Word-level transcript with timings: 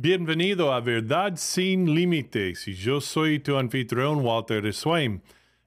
Bienvenido 0.00 0.72
a 0.72 0.80
Verdad 0.80 1.32
sin 1.34 1.92
Límites 1.92 2.66
yo 2.66 3.00
soy 3.00 3.40
tu 3.40 3.56
anfitrión 3.56 4.24
Walter 4.24 4.72
Swain. 4.72 5.20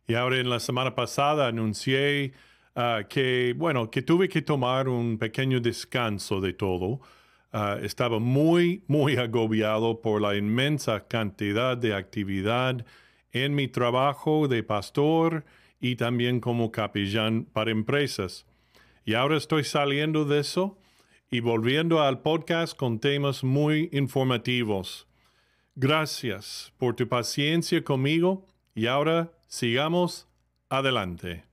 Y 0.07 0.13
ahora 0.13 0.37
en 0.37 0.49
la 0.49 0.61
semana 0.61 0.95
pasada 0.95 1.47
anuncié 1.47 2.31
uh, 2.77 3.05
que, 3.09 3.53
bueno, 3.57 3.91
que 3.91 4.01
tuve 4.01 4.29
que 4.29 4.41
tomar 4.41 4.87
un 4.87 5.17
pequeño 5.17 5.59
descanso 5.59 6.39
de 6.39 6.53
todo. 6.53 7.01
Uh, 7.51 7.83
estaba 7.83 8.19
muy, 8.19 8.85
muy 8.87 9.17
agobiado 9.17 9.99
por 9.99 10.21
la 10.21 10.37
inmensa 10.37 11.09
cantidad 11.09 11.75
de 11.75 11.93
actividad 11.93 12.85
en 13.33 13.53
mi 13.53 13.67
trabajo 13.67 14.47
de 14.47 14.63
pastor 14.63 15.43
y 15.81 15.97
también 15.97 16.39
como 16.39 16.71
capellán 16.71 17.43
para 17.51 17.71
empresas. 17.71 18.45
Y 19.03 19.13
ahora 19.13 19.35
estoy 19.35 19.65
saliendo 19.65 20.23
de 20.23 20.39
eso 20.39 20.77
y 21.33 21.39
volviendo 21.39 22.01
al 22.01 22.19
podcast 22.19 22.75
con 22.75 22.99
temas 22.99 23.41
muy 23.41 23.87
informativos. 23.93 25.07
Gracias 25.75 26.73
por 26.77 26.93
tu 26.93 27.07
paciencia 27.07 27.81
conmigo 27.85 28.45
y 28.75 28.87
ahora 28.87 29.31
sigamos 29.47 30.27
adelante. 30.67 31.45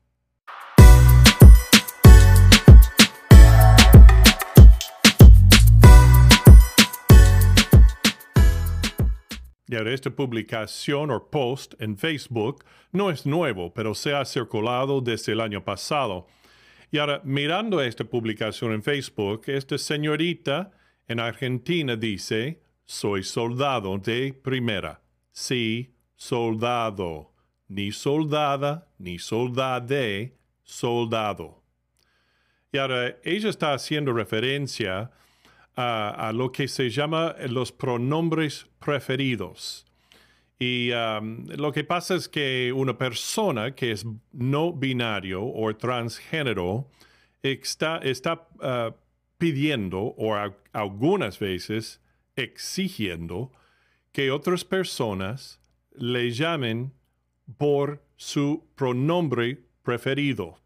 Y 9.69 9.77
ahora 9.77 9.95
esta 9.95 10.11
publicación 10.11 11.13
o 11.13 11.31
post 11.31 11.75
en 11.81 11.97
Facebook 11.97 12.65
no 12.91 13.11
es 13.11 13.27
nuevo, 13.27 13.73
pero 13.73 13.95
se 13.95 14.13
ha 14.13 14.25
circulado 14.25 15.01
desde 15.01 15.33
el 15.33 15.41
año 15.41 15.63
pasado. 15.63 16.27
Y 16.91 16.99
ahora, 16.99 17.21
mirando 17.25 17.83
esta 17.83 18.05
publicación 18.05 18.73
en 18.73 18.83
Facebook, 18.83 19.43
esta 19.47 19.77
señorita 19.77 20.71
en 21.07 21.21
Argentina 21.21 21.97
dice, 21.97 22.63
soy 22.87 23.23
soldado 23.23 23.99
de 23.99 24.33
primera. 24.33 25.03
Sí, 25.31 25.95
soldado. 26.17 27.33
Ni 27.69 27.93
soldada, 27.93 28.89
ni 28.99 29.19
soldade, 29.19 30.39
soldado. 30.63 31.63
Y 32.73 32.79
ahora, 32.79 33.17
ella 33.23 33.51
está 33.51 33.75
haciendo 33.75 34.15
referencia 34.15 35.11
a, 35.77 36.29
a 36.29 36.33
lo 36.33 36.51
que 36.51 36.69
se 36.69 36.89
llama 36.89 37.37
los 37.49 37.71
pronombres 37.73 38.67
preferidos. 38.79 39.88
Y 40.59 40.91
um, 40.93 41.47
lo 41.57 41.73
que 41.73 41.85
pasa 41.85 42.17
es 42.17 42.29
que 42.29 42.73
una 42.75 42.99
persona 42.99 43.75
que 43.75 43.93
es 43.93 44.05
no 44.33 44.73
binario 44.73 45.45
o 45.45 45.75
transgénero 45.77 46.91
está, 47.43 47.99
está 47.99 48.49
uh, 48.61 48.93
pidiendo 49.39 50.15
o 50.17 50.35
algunas 50.73 51.39
veces 51.39 52.01
exigiendo 52.35 53.53
que 54.13 54.33
otras 54.33 54.65
personas 54.65 55.61
le 55.93 56.31
llamen 56.33 56.93
por 57.57 58.03
su 58.17 58.67
pronombre 58.75 59.63
preferido. 59.83 60.59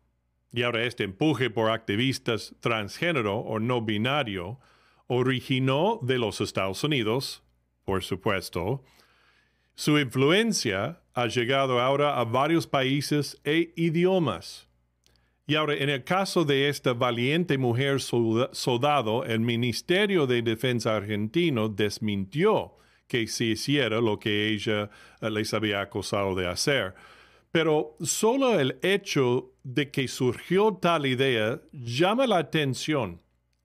Y 0.53 0.63
ahora 0.63 0.85
este 0.85 1.05
empuje 1.05 1.51
por 1.51 1.71
activistas 1.71 2.55
transgénero 2.61 3.39
o 3.39 3.59
no 3.59 3.83
binario 3.83 4.59
originó 5.07 5.99
de 6.03 6.19
los 6.19 6.41
Estados 6.41 6.83
Unidos, 6.85 7.43
por 7.85 8.03
supuesto, 8.03 8.83
su 9.75 9.99
influencia 9.99 11.01
ha 11.15 11.27
llegado 11.27 11.81
ahora 11.81 12.19
a 12.19 12.25
varios 12.25 12.67
países 12.67 13.41
e 13.45 13.73
idiomas. 13.77 14.69
Y 15.47 15.57
ahora, 15.57 15.75
en 15.75 15.91
el 15.91 16.05
caso 16.05 16.45
de 16.45 16.69
esta 16.69 16.93
valiente 16.93 17.59
mujer 17.59 18.01
soldado, 18.01 19.25
el 19.25 19.41
Ministerio 19.41 20.27
de 20.27 20.41
Defensa 20.41 20.97
argentino 20.97 21.69
desmintió 21.69 22.77
que 23.09 23.27
se 23.27 23.45
hiciera 23.47 24.01
lo 24.01 24.19
que 24.19 24.49
ella 24.49 24.89
eh, 25.21 25.31
les 25.31 25.53
había 25.53 25.81
acusado 25.81 26.35
de 26.35 26.47
hacer. 26.47 26.95
Pero 27.51 27.97
solo 28.01 28.59
el 28.59 28.79
hecho 28.83 29.53
de 29.63 29.91
que 29.91 30.09
surgió 30.09 30.79
tal 30.81 31.05
idea 31.05 31.61
llama 31.73 32.27
la 32.27 32.39
atención. 32.39 33.21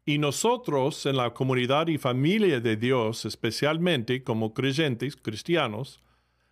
Y 0.07 0.19
nosotros 0.19 1.05
en 1.05 1.17
la 1.17 1.33
comunidad 1.33 1.89
y 1.89 1.97
familia 1.97 2.61
de 2.61 2.77
Dios, 2.77 3.25
especialmente 3.25 4.23
como 4.23 4.53
creyentes 4.53 5.17
cristianos, 5.17 6.01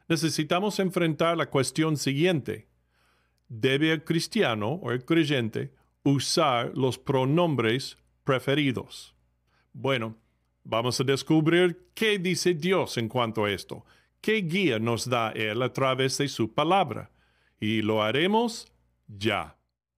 necesitamos 0.10 0.78
enfrentar 0.80 1.38
la 1.38 1.50
cuestión 1.50 1.96
siguiente. 1.96 2.68
¿Debe 3.48 3.94
el 3.94 4.04
cristiano 4.04 4.82
o 4.84 4.92
el 4.92 5.06
creyente 5.06 5.74
usar 6.04 6.74
los 6.76 6.98
pronombres 6.98 7.98
preferidos? 8.26 9.16
Bueno, 9.72 10.18
vamos 10.66 11.00
a 11.00 11.06
descubrir 11.06 11.92
qué 11.94 12.20
dice 12.20 12.56
Dios 12.56 12.98
en 12.98 13.08
cuanto 13.08 13.46
a 13.46 13.52
esto, 13.52 13.86
qué 14.20 14.42
guía 14.42 14.80
nos 14.80 15.10
da 15.10 15.32
Él 15.32 15.62
a 15.62 15.72
través 15.72 16.18
de 16.18 16.28
su 16.28 16.54
palabra. 16.54 17.10
Y 17.62 17.82
lo 17.82 18.04
haremos 18.04 18.70
ya. 19.08 19.55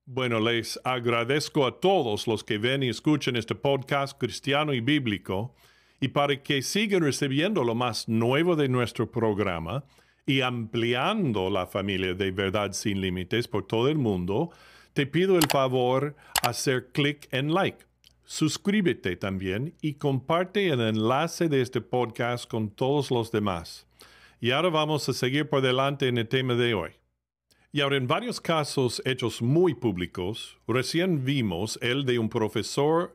Bueno, 0.10 0.40
les 0.40 0.80
agradezco 0.86 1.68
a 1.68 1.82
todos 1.82 2.28
los 2.28 2.42
que 2.42 2.58
ven 2.58 2.82
y 2.82 2.88
escuchan 2.88 3.36
este 3.36 3.56
podcast 3.56 4.18
cristiano 4.18 4.74
y 4.74 4.80
bíblico 4.80 5.54
y 6.00 6.08
para 6.08 6.42
que 6.42 6.62
sigan 6.62 7.02
recibiendo 7.02 7.62
lo 7.66 7.76
más 7.76 8.08
nuevo 8.08 8.56
de 8.56 8.70
nuestro 8.70 9.12
programa 9.12 9.84
y 10.26 10.40
ampliando 10.40 11.50
la 11.50 11.68
familia 11.68 12.14
de 12.14 12.32
Verdad 12.32 12.72
sin 12.72 13.02
Límites 13.02 13.50
por 13.50 13.68
todo 13.68 13.90
el 13.90 13.98
mundo, 13.98 14.52
te 14.94 15.08
pido 15.08 15.36
el 15.36 15.46
favor 15.52 16.16
hacer 16.42 16.88
clic 16.94 17.28
en 17.34 17.54
like. 17.54 17.84
Suscríbete 18.24 19.18
también 19.18 19.74
y 19.82 19.96
comparte 19.96 20.70
el 20.70 20.80
enlace 20.80 21.50
de 21.50 21.62
este 21.62 21.82
podcast 21.82 22.50
con 22.50 22.70
todos 22.70 23.12
los 23.12 23.30
demás. 23.30 23.86
Y 24.40 24.52
ahora 24.52 24.70
vamos 24.70 25.10
a 25.10 25.14
seguir 25.14 25.50
por 25.50 25.62
delante 25.62 26.08
en 26.08 26.18
el 26.18 26.30
tema 26.30 26.54
de 26.54 26.76
hoy. 26.76 26.92
Y 27.72 27.82
ahora 27.82 27.98
en 27.98 28.08
varios 28.08 28.40
casos 28.40 29.02
hechos 29.06 29.42
muy 29.42 29.74
públicos, 29.74 30.58
recién 30.68 31.26
vimos 31.26 31.78
el 31.82 32.06
de 32.06 32.18
un 32.18 32.30
profesor 32.30 33.14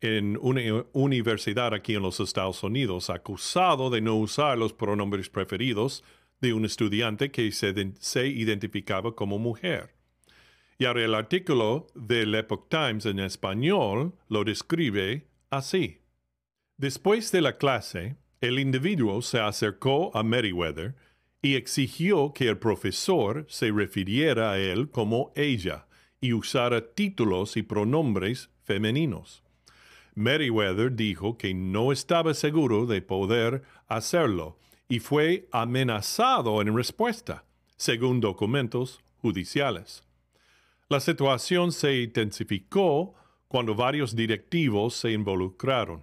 en 0.00 0.38
una 0.40 0.62
universidad 0.92 1.74
aquí 1.74 1.94
en 1.94 2.02
los 2.02 2.20
Estados 2.20 2.62
Unidos, 2.62 3.10
acusado 3.10 3.90
de 3.90 4.00
no 4.00 4.16
usar 4.16 4.56
los 4.56 4.72
pronombres 4.72 5.28
preferidos 5.28 6.02
de 6.40 6.54
un 6.54 6.64
estudiante 6.64 7.30
que 7.30 7.52
se, 7.52 8.26
identificaba 8.26 9.14
como 9.14 9.38
mujer. 9.38 9.94
Y 10.78 10.86
ahora 10.86 11.04
el 11.04 11.14
artículo 11.14 11.86
del 11.94 12.34
Epoch 12.34 12.68
Times 12.70 13.04
en 13.04 13.18
español 13.18 14.14
lo 14.28 14.44
describe 14.44 15.28
así. 15.50 16.00
Después 16.78 17.30
de 17.32 17.42
la 17.42 17.58
clase, 17.58 18.16
el 18.40 18.58
individuo 18.58 19.20
se 19.20 19.38
acercó 19.38 20.16
a 20.16 20.22
Meriwether 20.22 20.96
y 21.42 21.54
exigió 21.54 22.32
que 22.32 22.48
el 22.48 22.58
profesor 22.58 23.46
se 23.48 23.70
refiriera 23.70 24.52
a 24.52 24.58
él 24.58 24.90
como 24.90 25.32
ella 25.34 25.86
y 26.20 26.32
usara 26.32 26.92
títulos 26.94 27.56
y 27.56 27.62
pronombres 27.62 28.50
femeninos. 28.62 29.42
Meriwether 30.14 30.94
dijo 30.94 31.38
que 31.38 31.54
no 31.54 31.92
estaba 31.92 32.34
seguro 32.34 32.84
de 32.86 33.00
poder 33.00 33.62
hacerlo 33.88 34.58
y 34.88 34.98
fue 34.98 35.48
amenazado 35.52 36.60
en 36.60 36.76
respuesta, 36.76 37.44
según 37.76 38.20
documentos 38.20 39.00
judiciales. 39.22 40.02
La 40.88 41.00
situación 41.00 41.72
se 41.72 42.02
intensificó 42.02 43.14
cuando 43.48 43.74
varios 43.74 44.14
directivos 44.14 44.94
se 44.94 45.12
involucraron. 45.12 46.02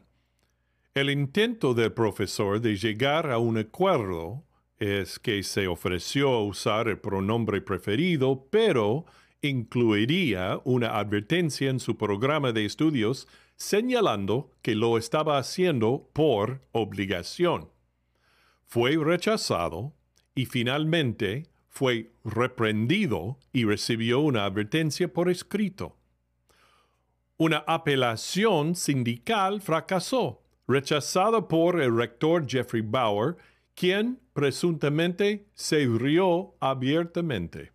El 0.93 1.09
intento 1.09 1.73
del 1.73 1.91
profesor 1.91 2.59
de 2.59 2.75
llegar 2.75 3.29
a 3.29 3.37
un 3.37 3.57
acuerdo 3.57 4.46
es 4.79 5.19
que 5.19 5.41
se 5.43 5.67
ofreció 5.67 6.41
usar 6.41 6.87
el 6.87 6.99
pronombre 6.99 7.61
preferido, 7.61 8.47
pero 8.49 9.05
incluiría 9.41 10.59
una 10.63 10.97
advertencia 10.97 11.69
en 11.69 11.79
su 11.79 11.97
programa 11.97 12.51
de 12.51 12.65
estudios 12.65 13.27
señalando 13.55 14.51
que 14.61 14.75
lo 14.75 14.97
estaba 14.97 15.37
haciendo 15.37 16.09
por 16.13 16.61
obligación. 16.71 17.69
Fue 18.65 18.95
rechazado 18.97 19.93
y 20.35 20.45
finalmente 20.45 21.47
fue 21.67 22.11
reprendido 22.23 23.39
y 23.51 23.65
recibió 23.65 24.19
una 24.19 24.45
advertencia 24.45 25.11
por 25.11 25.29
escrito. 25.29 25.95
Una 27.37 27.63
apelación 27.67 28.75
sindical 28.75 29.61
fracasó, 29.61 30.41
rechazada 30.67 31.47
por 31.47 31.79
el 31.81 31.95
rector 31.95 32.47
Jeffrey 32.47 32.81
Bauer, 32.81 33.37
quien 33.75 34.19
presuntamente 34.37 35.47
se 35.55 35.87
rió 35.87 36.53
abiertamente 36.59 37.71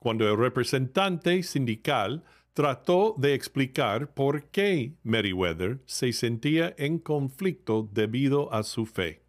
cuando 0.00 0.28
el 0.28 0.36
representante 0.36 1.40
sindical 1.44 2.24
trató 2.52 3.14
de 3.16 3.34
explicar 3.34 4.12
por 4.12 4.46
qué 4.46 4.96
Meriwether 5.04 5.78
se 5.86 6.12
sentía 6.12 6.74
en 6.78 6.98
conflicto 6.98 7.88
debido 7.92 8.52
a 8.52 8.64
su 8.64 8.86
fe. 8.86 9.22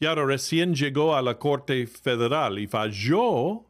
Y 0.00 0.06
ahora 0.06 0.24
recién 0.24 0.74
llegó 0.74 1.14
a 1.14 1.20
la 1.20 1.38
Corte 1.38 1.86
Federal 1.86 2.58
y 2.58 2.66
falló 2.66 3.66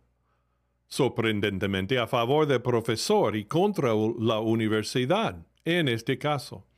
sorprendentemente 0.87 1.99
a 1.99 2.07
favor 2.07 2.47
del 2.47 2.63
profesor 2.63 3.35
y 3.35 3.47
contra 3.47 3.89
la 4.21 4.39
universidad, 4.39 5.45
en 5.65 5.89
este 5.89 6.19
caso. 6.19 6.69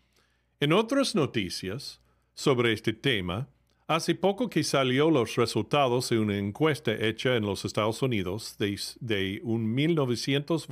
En 0.58 0.72
otras 0.72 1.14
noticias, 1.14 2.00
sobre 2.32 2.72
este 2.72 2.94
tema, 2.94 3.50
hace 3.86 4.14
poco 4.14 4.50
que 4.50 4.64
salió 4.64 5.10
los 5.10 5.36
resultados 5.36 6.08
de 6.08 6.18
una 6.18 6.36
encuesta 6.36 6.92
hecha 6.92 7.36
en 7.36 7.46
los 7.46 7.64
Estados 7.64 8.02
Unidos 8.02 8.56
de, 8.58 8.78
de 9.00 9.40
un 9.44 9.74
1900 9.74 10.68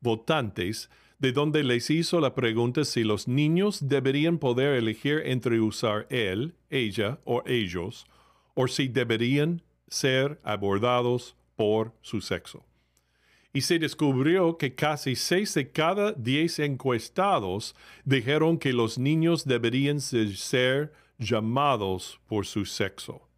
votantes, 0.00 0.90
de 1.18 1.32
donde 1.32 1.62
les 1.62 1.90
hizo 1.90 2.20
la 2.20 2.34
pregunta 2.34 2.84
si 2.84 3.04
los 3.04 3.28
niños 3.28 3.88
deberían 3.88 4.38
poder 4.38 4.76
elegir 4.76 5.22
entre 5.24 5.60
usar 5.60 6.06
él, 6.10 6.54
ella 6.70 7.18
o 7.24 7.42
ellos, 7.46 8.06
o 8.54 8.66
si 8.66 8.88
deberían 8.88 9.62
ser 9.88 10.40
abordados 10.42 11.36
por 11.56 11.92
su 12.00 12.20
sexo. 12.20 12.64
Y 13.52 13.60
se 13.60 13.78
descubrió 13.78 14.58
que 14.58 14.74
casi 14.74 15.14
seis 15.14 15.54
de 15.54 15.70
cada 15.70 16.12
diez 16.12 16.58
encuestados 16.58 17.76
dijeron 18.04 18.58
que 18.58 18.72
los 18.72 18.98
niños 18.98 19.44
deberían 19.44 20.00
ser 20.00 20.92
llamados 21.24 22.20
por 22.26 22.46
su 22.46 22.64
sexo. 22.64 23.28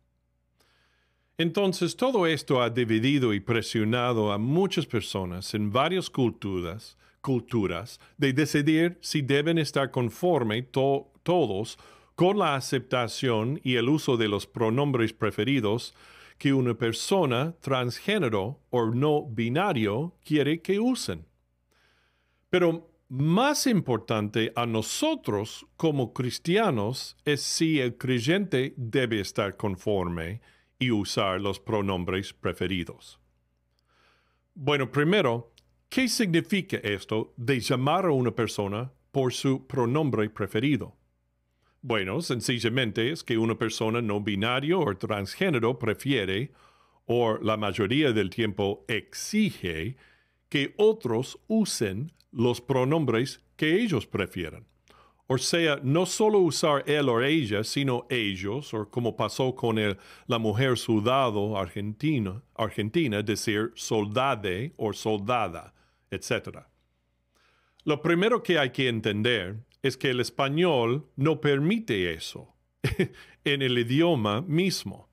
Entonces 1.38 1.97
todo 1.97 2.27
esto 2.27 2.62
ha 2.62 2.71
dividido 2.71 3.35
y 3.35 3.41
presionado 3.41 4.33
a 4.33 4.38
muchas 4.38 4.87
personas 4.87 5.53
en 5.55 5.71
varias 5.71 6.09
culturas, 6.09 6.97
culturas 7.21 8.00
de 8.17 8.33
decidir 8.33 8.99
si 9.03 9.21
deben 9.21 9.59
estar 9.59 9.91
conforme 9.91 10.62
todos 10.62 11.79
con 12.15 12.38
la 12.38 12.55
aceptación 12.55 13.61
y 13.62 13.75
el 13.75 13.91
uso 13.91 14.17
de 14.17 14.29
los 14.29 14.47
pronombres 14.47 15.12
preferidos 15.12 15.94
que 16.38 16.55
una 16.55 16.75
persona 16.75 17.55
transgénero 17.61 18.61
o 18.71 18.87
no 18.87 19.27
binario 19.27 20.15
quiere 20.25 20.62
que 20.62 20.81
usen. 20.81 21.27
Pero 22.49 22.88
más 23.08 23.67
importante 23.67 24.53
a 24.56 24.67
nosotros 24.67 25.67
como 25.76 26.12
cristianos 26.12 27.17
es 27.25 27.43
si 27.43 27.81
el 27.81 27.97
creyente 27.97 28.75
debe 28.76 29.20
estar 29.20 29.56
conforme 29.56 30.41
y 30.79 30.91
usar 30.91 31.41
los 31.41 31.61
pronombres 31.61 32.32
preferidos. 32.32 33.20
Bueno, 34.55 34.91
primero, 34.91 35.53
¿qué 35.88 36.08
significa 36.08 36.79
esto 36.79 37.32
de 37.37 37.61
llamar 37.61 38.06
a 38.06 38.11
una 38.11 38.35
persona 38.35 38.93
por 39.12 39.32
su 39.32 39.67
pronombre 39.67 40.29
preferido? 40.31 40.97
Bueno, 41.82 42.20
sencillamente 42.20 43.12
es 43.12 43.23
que 43.23 43.38
una 43.38 43.56
persona 43.56 44.02
no 44.02 44.20
binario 44.20 44.81
o 44.81 44.97
transgénero 44.97 45.79
prefiere, 45.79 46.52
o 47.05 47.38
la 47.38 47.56
mayoría 47.56 48.12
del 48.12 48.31
tiempo 48.31 48.85
exige, 48.88 49.97
que 50.49 50.75
otros 50.76 51.38
usen 51.47 52.12
los 52.32 52.61
pronombres 52.61 53.43
que 53.56 53.81
ellos 53.81 54.06
prefieran. 54.06 54.67
O 55.28 55.38
sea, 55.38 55.81
no 55.82 56.06
solo 56.06 56.38
usar 56.38 56.84
él 56.87 57.08
o 57.08 57.20
ella, 57.20 57.64
sino 57.64 58.06
ellos, 58.08 58.73
o 58.73 58.88
como 58.88 59.17
pasó 59.17 59.56
con 59.56 59.76
la 60.26 60.38
mujer 60.38 60.78
soldado 60.78 61.58
argentina, 61.58 62.43
argentina, 62.55 63.23
decir 63.23 63.73
soldade 63.75 64.73
o 64.76 64.93
soldada, 64.93 65.75
etc. 66.12 66.61
Lo 67.82 68.00
primero 68.02 68.40
que 68.43 68.56
hay 68.56 68.70
que 68.70 68.88
entender 68.88 69.56
es 69.82 69.96
que 69.96 70.11
el 70.11 70.20
español 70.20 71.11
no 71.17 71.40
permite 71.40 72.12
eso 72.12 72.55
en 73.44 73.62
el 73.62 73.78
idioma 73.78 74.43
mismo. 74.43 75.08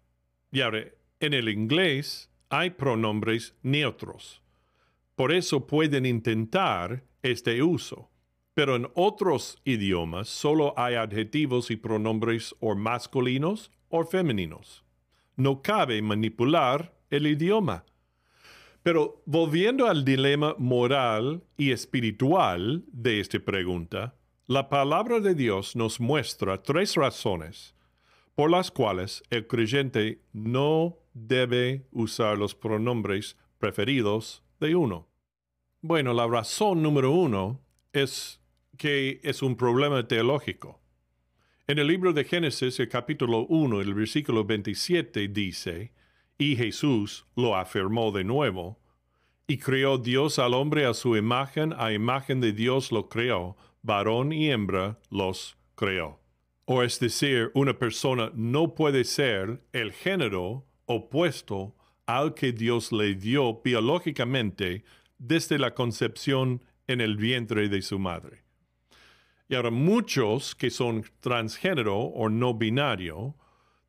Y 0.51 0.62
ahora, 0.62 0.86
en 1.19 1.33
el 1.33 1.50
inglés 1.50 2.30
hay 2.50 2.69
pronombres 2.69 3.56
neutros. 3.63 4.43
Por 5.15 5.31
eso 5.31 5.68
pueden 5.68 6.06
intentar 6.06 7.04
este 7.21 7.62
uso. 7.62 8.10
Pero 8.54 8.75
en 8.75 8.88
otros 8.94 9.60
idiomas 9.65 10.30
solo 10.30 10.74
hay 10.77 10.95
adjetivos 10.95 11.71
y 11.71 11.75
pronombres 11.75 12.56
o 12.60 12.75
masculinos 12.75 13.71
o 13.89 14.04
femeninos. 14.06 14.83
No 15.36 15.62
cabe 15.62 16.01
manipular 16.01 16.95
el 17.10 17.27
idioma. 17.27 17.86
Pero 18.83 19.24
volviendo 19.25 19.88
al 19.88 20.06
dilema 20.06 20.56
moral 20.60 21.44
y 21.57 21.71
espiritual 21.71 22.83
de 22.92 23.19
esta 23.21 23.39
pregunta, 23.39 24.15
la 24.45 24.69
palabra 24.69 25.19
de 25.19 25.33
Dios 25.33 25.75
nos 25.75 26.00
muestra 26.00 26.62
tres 26.62 26.95
razones 26.95 27.74
por 28.36 28.50
las 28.50 28.71
cuales 28.71 29.24
el 29.30 29.48
creyente 29.48 30.21
no 30.33 30.98
debe 31.13 31.86
usar 31.92 32.38
los 32.38 32.56
pronombres 32.56 33.38
preferidos 33.60 34.44
uno. 34.71 35.10
Bueno, 35.81 36.13
la 36.13 36.27
razón 36.27 36.81
número 36.81 37.12
uno 37.12 37.60
es 37.92 38.39
que 38.77 39.19
es 39.24 39.42
un 39.42 39.57
problema 39.57 40.07
teológico. 40.07 40.80
En 41.68 41.80
el 41.80 41.88
libro 41.88 42.13
de 42.13 42.24
Génesis, 42.24 42.80
el 42.80 42.89
capítulo 42.89 43.45
1, 43.48 43.81
el 43.81 43.94
versículo 43.94 44.45
27 44.45 45.27
dice, 45.27 45.92
y 46.38 46.56
Jesús 46.56 47.25
lo 47.36 47.56
afirmó 47.56 48.12
de 48.12 48.24
nuevo, 48.24 48.80
y 49.48 49.57
creó 49.57 49.98
Dios 49.98 50.39
al 50.39 50.54
hombre 50.54 50.86
a 50.86 50.94
su 50.94 51.15
imagen, 51.18 51.74
a 51.77 51.94
imagen 51.94 52.42
de 52.42 52.54
Dios 52.54 52.92
lo 52.92 53.10
creó, 53.10 53.57
varón 53.81 54.31
y 54.31 54.50
hembra 54.50 55.00
los 55.10 55.57
creó. 55.75 56.19
O 56.65 56.81
es 56.81 57.00
decir, 57.00 57.51
una 57.54 57.77
persona 57.77 58.31
no 58.33 58.74
puede 58.74 59.04
ser 59.04 59.62
el 59.74 59.92
género 59.92 60.65
opuesto 60.86 61.75
al 62.06 62.34
que 62.34 62.52
Dios 62.52 62.92
le 62.92 63.16
dio 63.16 63.62
biológicamente 63.64 64.84
desde 65.18 65.58
la 65.58 65.74
concepción 65.74 66.64
en 66.88 67.02
el 67.02 67.18
vientre 67.18 67.70
de 67.70 67.82
su 67.82 68.00
madre. 68.00 68.44
Y 69.48 69.56
ahora 69.56 69.72
muchos 69.72 70.56
que 70.56 70.70
son 70.70 71.06
transgénero 71.20 71.98
o 71.98 72.30
no 72.30 72.54
binario 72.54 73.36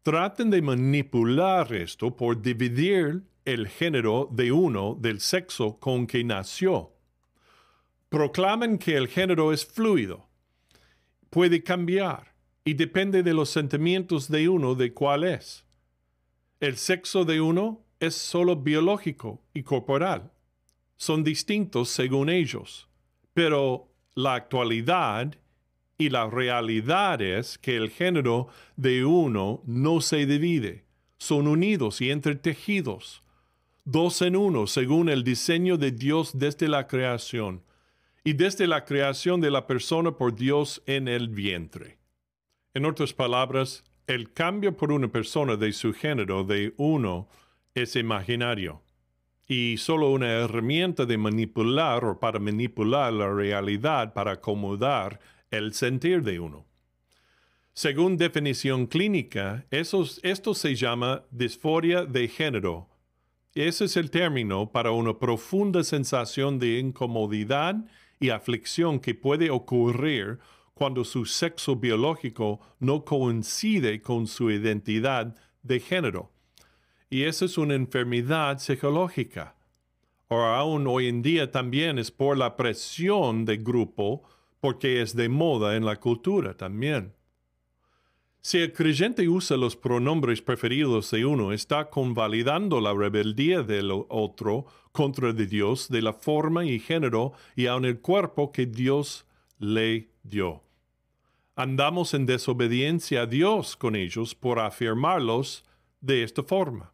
tratan 0.02 0.50
de 0.50 0.62
manipular 0.62 1.72
esto 1.72 2.14
por 2.14 2.40
dividir 2.40 3.22
el 3.44 3.68
género 3.68 4.28
de 4.30 4.52
uno 4.52 4.96
del 5.00 5.20
sexo 5.20 5.78
con 5.78 6.06
que 6.06 6.22
nació 6.24 6.94
proclaman 8.14 8.78
que 8.78 8.96
el 8.96 9.08
género 9.08 9.52
es 9.52 9.66
fluido, 9.66 10.28
puede 11.30 11.64
cambiar 11.64 12.32
y 12.64 12.74
depende 12.74 13.24
de 13.24 13.34
los 13.34 13.50
sentimientos 13.50 14.28
de 14.28 14.48
uno 14.48 14.76
de 14.76 14.94
cuál 14.94 15.24
es. 15.24 15.64
El 16.60 16.76
sexo 16.76 17.24
de 17.24 17.40
uno 17.40 17.83
es 18.06 18.14
solo 18.14 18.56
biológico 18.56 19.42
y 19.52 19.62
corporal. 19.62 20.32
Son 20.96 21.24
distintos 21.24 21.88
según 21.88 22.28
ellos, 22.30 22.88
pero 23.32 23.88
la 24.14 24.34
actualidad 24.34 25.34
y 25.98 26.08
la 26.08 26.28
realidad 26.28 27.20
es 27.20 27.58
que 27.58 27.76
el 27.76 27.90
género 27.90 28.48
de 28.76 29.04
uno 29.04 29.62
no 29.64 30.00
se 30.00 30.26
divide, 30.26 30.84
son 31.18 31.46
unidos 31.46 32.00
y 32.00 32.10
entretejidos, 32.10 33.22
dos 33.84 34.22
en 34.22 34.36
uno 34.36 34.66
según 34.66 35.08
el 35.08 35.24
diseño 35.24 35.76
de 35.76 35.92
Dios 35.92 36.38
desde 36.38 36.68
la 36.68 36.86
creación 36.86 37.62
y 38.24 38.32
desde 38.32 38.66
la 38.66 38.84
creación 38.84 39.40
de 39.40 39.50
la 39.50 39.66
persona 39.66 40.12
por 40.12 40.34
Dios 40.34 40.82
en 40.86 41.08
el 41.08 41.28
vientre. 41.28 41.98
En 42.72 42.86
otras 42.86 43.12
palabras, 43.12 43.84
el 44.06 44.32
cambio 44.32 44.76
por 44.76 44.90
una 44.90 45.08
persona 45.08 45.56
de 45.56 45.72
su 45.72 45.92
género 45.92 46.44
de 46.44 46.74
uno 46.76 47.28
es 47.74 47.96
imaginario 47.96 48.82
y 49.46 49.76
solo 49.76 50.10
una 50.10 50.30
herramienta 50.30 51.04
de 51.04 51.18
manipular 51.18 52.04
o 52.04 52.18
para 52.18 52.38
manipular 52.38 53.12
la 53.12 53.32
realidad 53.32 54.14
para 54.14 54.32
acomodar 54.32 55.20
el 55.50 55.74
sentir 55.74 56.22
de 56.22 56.40
uno. 56.40 56.64
Según 57.74 58.16
definición 58.16 58.86
clínica, 58.86 59.66
esto 59.70 60.54
se 60.54 60.74
llama 60.76 61.24
disforia 61.30 62.04
de 62.06 62.28
género. 62.28 62.88
Ese 63.54 63.86
es 63.86 63.96
el 63.96 64.10
término 64.10 64.70
para 64.70 64.92
una 64.92 65.18
profunda 65.18 65.82
sensación 65.84 66.58
de 66.58 66.78
incomodidad 66.78 67.76
y 68.20 68.30
aflicción 68.30 69.00
que 69.00 69.14
puede 69.14 69.50
ocurrir 69.50 70.38
cuando 70.72 71.04
su 71.04 71.24
sexo 71.24 71.76
biológico 71.76 72.60
no 72.78 73.04
coincide 73.04 74.00
con 74.00 74.26
su 74.26 74.50
identidad 74.50 75.36
de 75.62 75.80
género. 75.80 76.33
Y 77.10 77.24
esa 77.24 77.44
es 77.44 77.58
una 77.58 77.74
enfermedad 77.74 78.58
psicológica. 78.58 79.54
O 80.28 80.36
aún 80.36 80.86
hoy 80.86 81.08
en 81.08 81.22
día 81.22 81.50
también 81.50 81.98
es 81.98 82.10
por 82.10 82.36
la 82.36 82.56
presión 82.56 83.44
de 83.44 83.58
grupo, 83.58 84.22
porque 84.60 85.02
es 85.02 85.14
de 85.14 85.28
moda 85.28 85.76
en 85.76 85.84
la 85.84 85.96
cultura 86.00 86.56
también. 86.56 87.12
Si 88.40 88.58
el 88.58 88.72
creyente 88.72 89.26
usa 89.28 89.56
los 89.56 89.74
pronombres 89.74 90.42
preferidos 90.42 91.10
de 91.10 91.24
uno, 91.24 91.52
está 91.52 91.88
convalidando 91.88 92.80
la 92.80 92.92
rebeldía 92.92 93.62
del 93.62 93.90
otro 93.90 94.66
contra 94.92 95.32
de 95.32 95.46
Dios 95.46 95.88
de 95.88 96.02
la 96.02 96.12
forma 96.12 96.64
y 96.64 96.78
género 96.78 97.32
y 97.56 97.66
aun 97.66 97.84
el 97.84 98.00
cuerpo 98.00 98.52
que 98.52 98.66
Dios 98.66 99.26
le 99.58 100.10
dio. 100.22 100.62
Andamos 101.56 102.14
en 102.14 102.26
desobediencia 102.26 103.22
a 103.22 103.26
Dios 103.26 103.76
con 103.76 103.96
ellos 103.96 104.34
por 104.34 104.58
afirmarlos 104.58 105.64
de 106.00 106.22
esta 106.22 106.42
forma. 106.42 106.93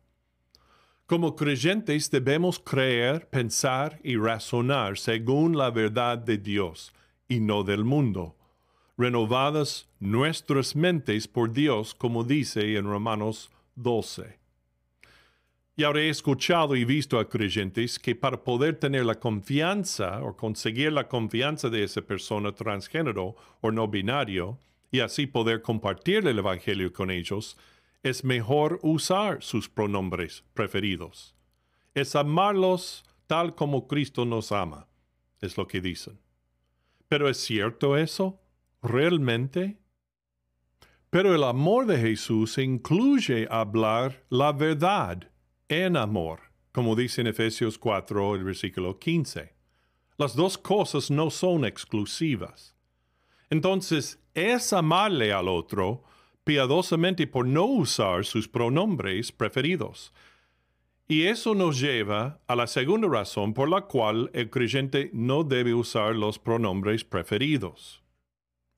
Como 1.11 1.35
creyentes 1.35 2.09
debemos 2.09 2.61
creer, 2.61 3.29
pensar 3.29 3.99
y 4.05 4.17
razonar 4.17 4.97
según 4.97 5.59
la 5.59 5.73
verdad 5.73 6.17
de 6.17 6.39
Dios 6.39 6.93
y 7.27 7.41
no 7.41 7.65
del 7.65 7.83
mundo 7.83 8.37
renovadas 8.97 9.89
nuestras 9.99 10.77
mentes 10.77 11.27
por 11.27 11.53
Dios, 11.53 11.97
como 11.97 12.23
dice 12.23 12.77
en 12.77 12.85
Romanos 12.85 13.51
12. 13.75 14.39
Y 15.75 15.83
ahora 15.83 16.03
he 16.03 16.11
escuchado 16.11 16.77
y 16.77 16.85
visto 16.85 17.19
a 17.19 17.29
creyentes 17.29 17.99
que 17.99 18.15
para 18.15 18.45
poder 18.45 18.77
tener 18.77 19.05
la 19.05 19.19
confianza 19.19 20.23
o 20.23 20.37
conseguir 20.37 20.93
la 20.93 21.09
confianza 21.09 21.69
de 21.71 21.83
esa 21.83 22.03
persona 22.03 22.53
transgénero 22.53 23.35
o 23.61 23.73
no 23.73 23.89
binario, 23.89 24.61
y 24.93 25.01
así 25.01 25.27
poder 25.27 25.61
compartir 25.61 26.25
el 26.29 26.39
Evangelio 26.39 26.93
con 26.93 27.11
ellos, 27.11 27.57
es 28.03 28.25
mejor 28.25 28.79
usar 28.83 29.43
sus 29.43 29.69
pronombres 29.69 30.45
preferidos. 30.55 31.35
Es 31.95 32.17
amarlos 32.17 33.05
tal 33.27 33.55
como 33.55 33.87
Cristo 33.87 34.25
nos 34.25 34.53
ama, 34.53 34.89
es 35.41 35.57
lo 35.57 35.67
que 35.67 35.81
dicen. 35.81 36.19
¿Pero 37.09 37.29
es 37.29 37.39
cierto 37.39 37.97
eso? 37.97 38.41
¿Realmente? 38.83 39.79
Pero 41.11 41.35
el 41.35 41.43
amor 41.43 41.87
de 41.87 41.99
Jesús 41.99 42.57
incluye 42.59 43.49
hablar 43.51 44.25
la 44.31 44.53
verdad 44.53 45.31
en 45.69 45.97
amor, 45.97 46.41
como 46.73 46.95
dice 46.95 47.21
en 47.21 47.27
Efesios 47.27 47.79
4, 47.79 48.37
el 48.37 48.45
versículo 48.45 48.99
15. 48.99 49.55
Las 50.17 50.37
dos 50.37 50.57
cosas 50.57 51.11
no 51.11 51.31
son 51.31 51.65
exclusivas. 51.65 52.77
Entonces, 53.49 54.23
es 54.35 54.73
amarle 54.73 55.33
al 55.33 55.49
otro 55.49 56.05
piadosamente 56.45 57.27
por 57.27 57.47
no 57.47 57.65
usar 57.65 58.25
sus 58.25 58.49
pronombres 58.49 59.33
preferidos. 59.33 60.13
Y 61.09 61.25
eso 61.25 61.55
nos 61.55 61.81
lleva 61.81 62.41
a 62.47 62.55
la 62.55 62.69
segunda 62.69 63.09
razón 63.09 63.53
por 63.53 63.69
la 63.69 63.83
cual 63.83 64.31
el 64.33 64.49
creyente 64.49 65.11
no 65.13 65.43
debe 65.43 65.75
usar 65.75 66.15
los 66.15 66.39
pronombres 66.39 67.03
preferidos. 67.05 68.01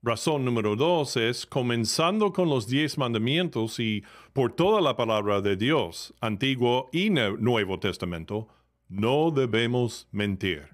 Razón 0.04 0.44
número 0.44 0.74
dos 0.74 1.16
es, 1.16 1.46
comenzando 1.46 2.32
con 2.32 2.48
los 2.48 2.66
diez 2.66 2.98
mandamientos 2.98 3.78
y 3.78 4.02
por 4.32 4.52
toda 4.52 4.80
la 4.80 4.96
palabra 4.96 5.40
de 5.40 5.56
Dios, 5.56 6.12
Antiguo 6.20 6.90
y 6.92 7.10
Nuevo 7.10 7.78
Testamento, 7.78 8.48
no 8.88 9.30
debemos 9.30 10.08
mentir, 10.10 10.70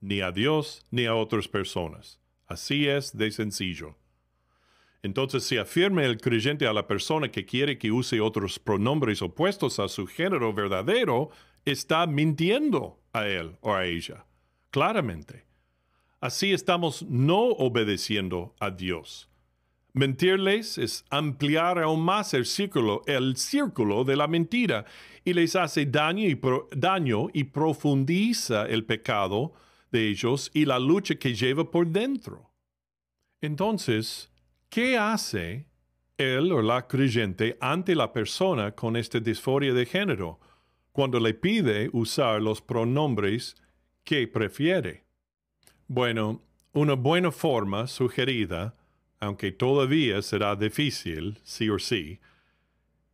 ni 0.00 0.20
a 0.20 0.30
Dios 0.30 0.84
ni 0.90 1.06
a 1.06 1.14
otras 1.14 1.48
personas. 1.48 2.20
Así 2.46 2.86
es 2.86 3.16
de 3.16 3.30
sencillo. 3.32 3.96
Entonces, 5.08 5.44
si 5.44 5.56
afirma 5.56 6.04
el 6.04 6.18
creyente 6.18 6.66
a 6.66 6.74
la 6.74 6.86
persona 6.86 7.30
que 7.30 7.46
quiere 7.46 7.78
que 7.78 7.90
use 7.90 8.20
otros 8.20 8.58
pronombres 8.58 9.22
opuestos 9.22 9.78
a 9.78 9.88
su 9.88 10.06
género 10.06 10.52
verdadero, 10.52 11.30
está 11.64 12.06
mintiendo 12.06 13.00
a 13.14 13.26
él 13.26 13.56
o 13.62 13.72
a 13.72 13.86
ella, 13.86 14.26
claramente. 14.70 15.46
Así 16.20 16.52
estamos 16.52 17.06
no 17.08 17.40
obedeciendo 17.40 18.54
a 18.60 18.70
Dios. 18.70 19.30
Mentirles 19.94 20.76
es 20.76 21.06
ampliar 21.08 21.78
aún 21.78 22.02
más 22.02 22.34
el 22.34 22.44
círculo, 22.44 23.00
el 23.06 23.36
círculo 23.36 24.04
de 24.04 24.14
la 24.14 24.28
mentira 24.28 24.84
y 25.24 25.32
les 25.32 25.56
hace 25.56 25.86
daño 25.86 26.28
y, 26.28 26.38
daño 26.76 27.28
y 27.32 27.44
profundiza 27.44 28.66
el 28.66 28.84
pecado 28.84 29.54
de 29.90 30.06
ellos 30.10 30.50
y 30.52 30.66
la 30.66 30.78
lucha 30.78 31.14
que 31.14 31.34
lleva 31.34 31.70
por 31.70 31.86
dentro. 31.86 32.50
Entonces, 33.40 34.30
¿Qué 34.68 34.98
hace 34.98 35.66
él 36.18 36.52
o 36.52 36.60
la 36.60 36.86
creyente 36.86 37.56
ante 37.60 37.94
la 37.94 38.12
persona 38.12 38.72
con 38.72 38.96
esta 38.96 39.18
disforia 39.18 39.72
de 39.72 39.86
género 39.86 40.40
cuando 40.92 41.18
le 41.20 41.32
pide 41.32 41.88
usar 41.92 42.42
los 42.42 42.60
pronombres 42.60 43.56
que 44.04 44.28
prefiere? 44.28 45.04
Bueno, 45.86 46.42
una 46.74 46.94
buena 46.94 47.32
forma 47.32 47.86
sugerida, 47.86 48.76
aunque 49.20 49.52
todavía 49.52 50.20
será 50.20 50.54
difícil, 50.54 51.38
sí 51.44 51.70
o 51.70 51.78
sí, 51.78 52.20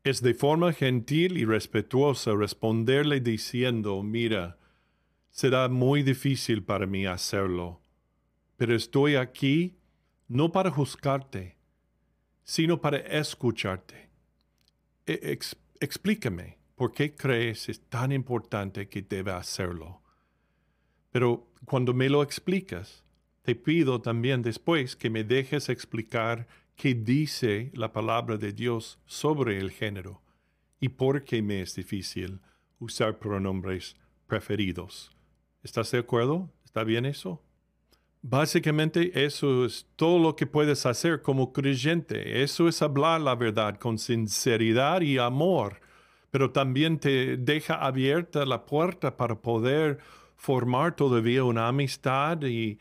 es 0.02 0.20
de 0.22 0.34
forma 0.34 0.72
gentil 0.72 1.38
y 1.38 1.44
respetuosa 1.44 2.32
responderle 2.34 3.20
diciendo, 3.20 4.02
mira, 4.02 4.58
será 5.30 5.68
muy 5.68 6.02
difícil 6.02 6.64
para 6.64 6.86
mí 6.86 7.06
hacerlo, 7.06 7.80
pero 8.56 8.74
estoy 8.74 9.14
aquí 9.14 9.76
no 10.34 10.50
para 10.50 10.68
juzgarte, 10.68 11.56
sino 12.42 12.80
para 12.80 12.98
escucharte. 12.98 14.10
E, 15.06 15.38
explícame 15.80 16.58
por 16.74 16.90
qué 16.92 17.14
crees 17.14 17.68
es 17.68 17.80
tan 17.88 18.10
importante 18.10 18.88
que 18.88 19.02
debe 19.02 19.30
hacerlo. 19.30 20.02
Pero 21.12 21.46
cuando 21.64 21.94
me 21.94 22.08
lo 22.08 22.20
explicas, 22.20 23.04
te 23.42 23.54
pido 23.54 24.00
también 24.00 24.42
después 24.42 24.96
que 24.96 25.08
me 25.08 25.22
dejes 25.22 25.68
explicar 25.68 26.48
qué 26.74 26.94
dice 26.94 27.70
la 27.72 27.92
palabra 27.92 28.36
de 28.36 28.52
Dios 28.52 28.98
sobre 29.06 29.58
el 29.58 29.70
género 29.70 30.20
y 30.80 30.88
por 30.88 31.22
qué 31.22 31.42
me 31.42 31.62
es 31.62 31.76
difícil 31.76 32.40
usar 32.80 33.20
pronombres 33.20 33.94
preferidos. 34.26 35.12
¿Estás 35.62 35.92
de 35.92 35.98
acuerdo? 35.98 36.50
¿Está 36.64 36.82
bien 36.82 37.06
eso? 37.06 37.40
Básicamente 38.26 39.26
eso 39.26 39.66
es 39.66 39.86
todo 39.96 40.18
lo 40.18 40.34
que 40.34 40.46
puedes 40.46 40.86
hacer 40.86 41.20
como 41.20 41.52
creyente. 41.52 42.42
Eso 42.42 42.68
es 42.68 42.80
hablar 42.80 43.20
la 43.20 43.34
verdad 43.34 43.78
con 43.78 43.98
sinceridad 43.98 45.02
y 45.02 45.18
amor, 45.18 45.82
pero 46.30 46.50
también 46.50 46.98
te 46.98 47.36
deja 47.36 47.74
abierta 47.74 48.46
la 48.46 48.64
puerta 48.64 49.14
para 49.18 49.34
poder 49.34 49.98
formar 50.36 50.96
todavía 50.96 51.44
una 51.44 51.68
amistad 51.68 52.40
y, 52.44 52.78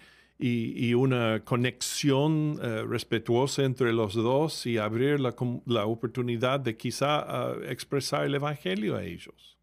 una 0.93 1.41
conexión 1.43 2.57
eh, 2.61 2.83
respetuosa 2.87 3.63
entre 3.63 3.91
los 3.91 4.13
dos 4.13 4.65
y 4.65 4.77
abrir 4.77 5.19
la, 5.19 5.35
la 5.65 5.85
oportunidad 5.85 6.61
de 6.61 6.77
quizá 6.77 7.19
ah, 7.19 7.55
expresar 7.67 8.23
el 8.23 8.35
Evangelio 8.35 8.95
a 8.95 9.03
ellos. 9.03 9.57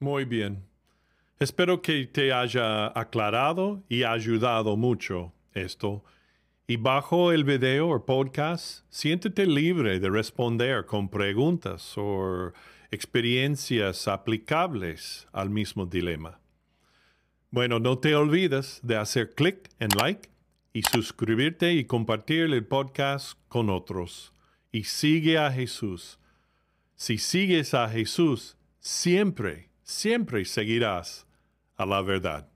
Muy 0.00 0.24
bien. 0.24 0.75
Espero 1.38 1.82
que 1.82 2.06
te 2.06 2.32
haya 2.32 2.86
aclarado 2.98 3.82
y 3.90 4.04
ayudado 4.04 4.78
mucho 4.78 5.34
esto. 5.52 6.02
Y 6.66 6.78
bajo 6.78 7.30
el 7.30 7.44
video 7.44 7.90
o 7.90 8.06
podcast, 8.06 8.86
siéntete 8.88 9.44
libre 9.44 10.00
de 10.00 10.08
responder 10.08 10.86
con 10.86 11.10
preguntas 11.10 11.92
o 11.98 12.54
experiencias 12.90 14.08
aplicables 14.08 15.28
al 15.30 15.50
mismo 15.50 15.84
dilema. 15.84 16.40
Bueno, 17.50 17.80
no 17.80 17.98
te 17.98 18.14
olvides 18.14 18.80
de 18.82 18.96
hacer 18.96 19.34
clic 19.34 19.68
en 19.78 19.90
like 19.90 20.30
y 20.72 20.84
suscribirte 20.84 21.74
y 21.74 21.84
compartir 21.84 22.44
el 22.44 22.64
podcast 22.64 23.38
con 23.48 23.68
otros. 23.68 24.32
Y 24.72 24.84
sigue 24.84 25.36
a 25.36 25.52
Jesús. 25.52 26.18
Si 26.94 27.18
sigues 27.18 27.74
a 27.74 27.90
Jesús, 27.90 28.56
siempre, 28.80 29.68
siempre 29.82 30.42
seguirás 30.46 31.25
a 31.76 31.86
la 31.86 32.02
verdad. 32.02 32.48